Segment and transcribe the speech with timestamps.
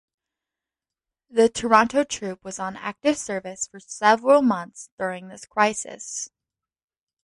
[1.29, 6.27] The Toronto troop was on active service for several months during this crisis.